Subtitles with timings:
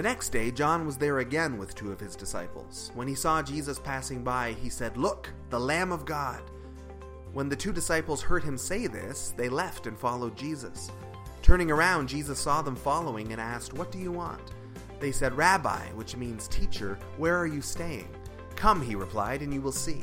[0.00, 2.90] The next day, John was there again with two of his disciples.
[2.94, 6.40] When he saw Jesus passing by, he said, Look, the Lamb of God.
[7.34, 10.90] When the two disciples heard him say this, they left and followed Jesus.
[11.42, 14.54] Turning around, Jesus saw them following and asked, What do you want?
[15.00, 18.08] They said, Rabbi, which means teacher, where are you staying?
[18.56, 20.02] Come, he replied, and you will see.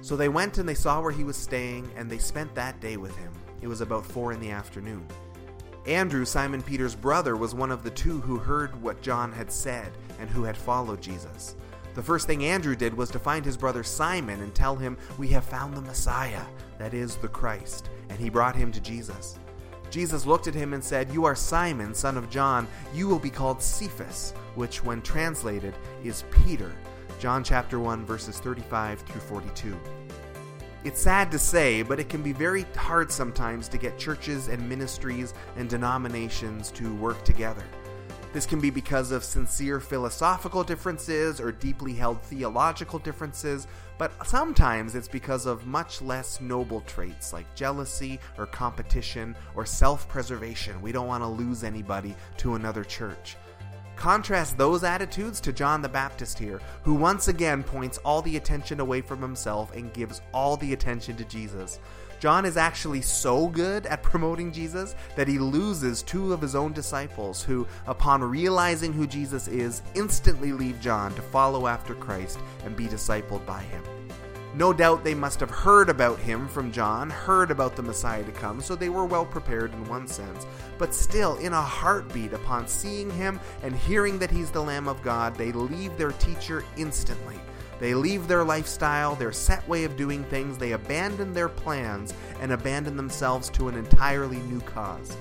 [0.00, 2.98] So they went and they saw where he was staying, and they spent that day
[2.98, 3.32] with him.
[3.62, 5.04] It was about four in the afternoon.
[5.86, 9.92] Andrew, Simon Peter's brother, was one of the two who heard what John had said
[10.18, 11.56] and who had followed Jesus.
[11.94, 15.28] The first thing Andrew did was to find his brother Simon and tell him, We
[15.28, 16.42] have found the Messiah,
[16.78, 17.90] that is, the Christ.
[18.08, 19.38] And he brought him to Jesus.
[19.90, 22.66] Jesus looked at him and said, You are Simon, son of John.
[22.94, 26.72] You will be called Cephas, which, when translated, is Peter.
[27.20, 29.78] John chapter 1, verses 35 through 42.
[30.84, 34.68] It's sad to say, but it can be very hard sometimes to get churches and
[34.68, 37.64] ministries and denominations to work together.
[38.34, 44.94] This can be because of sincere philosophical differences or deeply held theological differences, but sometimes
[44.94, 50.82] it's because of much less noble traits like jealousy or competition or self preservation.
[50.82, 53.38] We don't want to lose anybody to another church.
[53.96, 58.80] Contrast those attitudes to John the Baptist here, who once again points all the attention
[58.80, 61.78] away from himself and gives all the attention to Jesus.
[62.20, 66.72] John is actually so good at promoting Jesus that he loses two of his own
[66.72, 72.76] disciples who, upon realizing who Jesus is, instantly leave John to follow after Christ and
[72.76, 73.82] be discipled by him.
[74.56, 78.30] No doubt they must have heard about him from John, heard about the Messiah to
[78.30, 80.46] come, so they were well prepared in one sense.
[80.78, 85.02] But still, in a heartbeat, upon seeing him and hearing that he's the Lamb of
[85.02, 87.40] God, they leave their teacher instantly.
[87.80, 92.52] They leave their lifestyle, their set way of doing things, they abandon their plans, and
[92.52, 95.16] abandon themselves to an entirely new cause.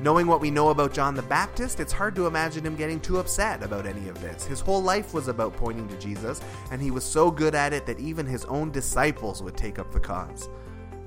[0.00, 3.18] Knowing what we know about John the Baptist, it's hard to imagine him getting too
[3.18, 4.46] upset about any of this.
[4.46, 6.40] His whole life was about pointing to Jesus,
[6.70, 9.92] and he was so good at it that even his own disciples would take up
[9.92, 10.48] the cause.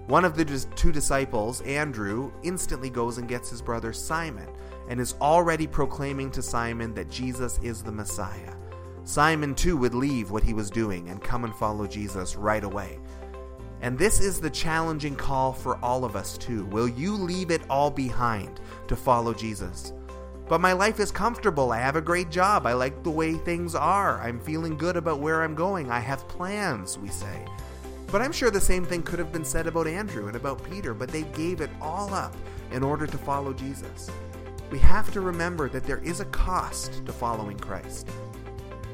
[0.05, 0.45] One of the
[0.75, 4.47] two disciples, Andrew, instantly goes and gets his brother Simon
[4.87, 8.53] and is already proclaiming to Simon that Jesus is the Messiah.
[9.05, 12.99] Simon too would leave what he was doing and come and follow Jesus right away.
[13.83, 16.63] And this is the challenging call for all of us too.
[16.67, 19.91] Will you leave it all behind to follow Jesus?
[20.47, 21.73] But my life is comfortable.
[21.73, 22.65] I have a great job.
[22.65, 24.21] I like the way things are.
[24.21, 25.91] I'm feeling good about where I'm going.
[25.91, 27.45] I have plans, we say.
[28.07, 30.93] But I'm sure the same thing could have been said about Andrew and about Peter,
[30.93, 32.33] but they gave it all up
[32.71, 34.09] in order to follow Jesus.
[34.71, 38.07] We have to remember that there is a cost to following Christ.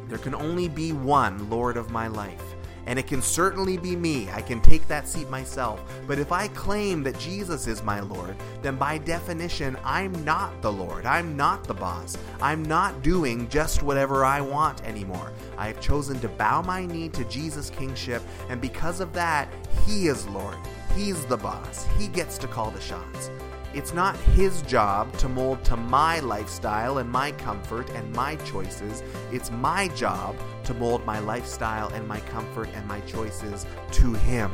[0.07, 2.55] There can only be one Lord of my life
[2.85, 4.29] and it can certainly be me.
[4.31, 5.81] I can take that seat myself.
[6.07, 10.71] But if I claim that Jesus is my Lord, then by definition, I'm not the
[10.71, 11.05] Lord.
[11.05, 12.17] I'm not the boss.
[12.41, 15.31] I'm not doing just whatever I want anymore.
[15.57, 19.49] I have chosen to bow my knee to Jesus' kingship, and because of that,
[19.85, 20.57] He is Lord.
[20.95, 21.85] He's the boss.
[21.97, 23.29] He gets to call the shots.
[23.71, 29.03] It's not his job to mold to my lifestyle and my comfort and my choices.
[29.31, 34.51] It's my job to mold my lifestyle and my comfort and my choices to him.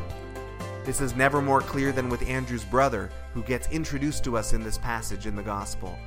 [0.83, 4.61] This is never more clear than with Andrew's brother, who gets introduced to us in
[4.63, 5.97] this passage in the Gospel.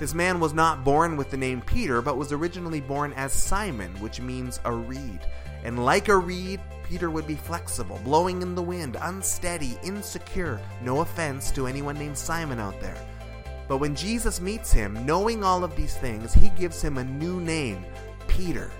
[0.00, 3.92] This man was not born with the name Peter, but was originally born as Simon,
[4.00, 5.20] which means a reed.
[5.62, 6.60] And like a reed,
[6.90, 10.60] Peter would be flexible, blowing in the wind, unsteady, insecure.
[10.82, 12.96] No offense to anyone named Simon out there.
[13.68, 17.40] But when Jesus meets him, knowing all of these things, he gives him a new
[17.40, 17.84] name,
[18.26, 18.72] Peter.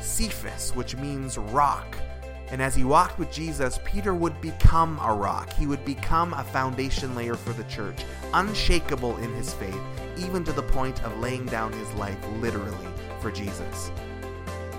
[0.00, 1.96] Cephas, which means rock.
[2.52, 5.52] And as he walked with Jesus, Peter would become a rock.
[5.52, 8.04] He would become a foundation layer for the church,
[8.34, 9.82] unshakable in his faith,
[10.16, 12.86] even to the point of laying down his life literally
[13.20, 13.90] for Jesus.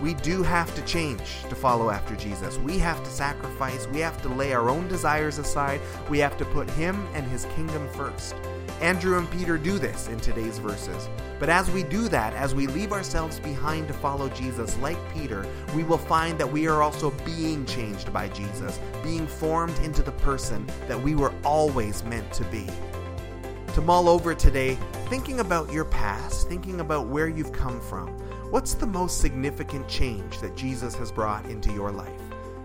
[0.04, 2.58] We do have to change to follow after Jesus.
[2.58, 3.88] We have to sacrifice.
[3.88, 5.80] We have to lay our own desires aside.
[6.10, 8.36] We have to put Him and His kingdom first.
[8.82, 11.08] Andrew and Peter do this in today's verses.
[11.40, 15.48] But as we do that, as we leave ourselves behind to follow Jesus, like Peter,
[15.74, 20.12] we will find that we are also being changed by Jesus, being formed into the
[20.12, 22.68] person that we were always meant to be.
[23.76, 24.78] To mull over today,
[25.08, 28.14] thinking about your past, thinking about where you've come from,
[28.54, 32.22] What's the most significant change that Jesus has brought into your life?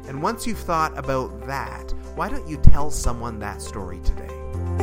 [0.06, 4.78] And once you've thought about that, why don't you tell someone that story today?